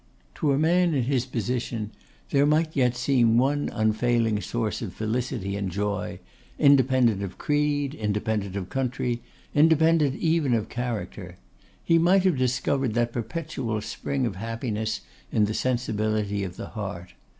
To 0.33 0.51
a 0.51 0.57
man 0.57 0.95
in 0.95 1.03
his 1.03 1.27
position 1.27 1.91
there 2.31 2.47
might 2.47 2.75
yet 2.75 2.95
seem 2.95 3.37
one 3.37 3.69
unfailing 3.71 4.41
source 4.41 4.81
of 4.81 4.95
felicity 4.95 5.55
and 5.55 5.69
joy; 5.69 6.19
independent 6.57 7.21
of 7.21 7.37
creed, 7.37 7.93
independent 7.93 8.55
of 8.55 8.67
country, 8.69 9.21
independent 9.53 10.15
even 10.15 10.55
of 10.55 10.69
character. 10.69 11.37
He 11.83 11.99
might 11.99 12.23
have 12.23 12.37
discovered 12.39 12.95
that 12.95 13.13
perpetual 13.13 13.79
spring 13.81 14.25
of 14.25 14.37
happiness 14.37 15.01
in 15.31 15.45
the 15.45 15.53
sensibility 15.53 16.43
of 16.43 16.55
the 16.57 16.69
heart. 16.69 17.13